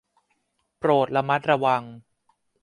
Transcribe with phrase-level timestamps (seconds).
[0.79, 1.83] โปรดระมัดระวัง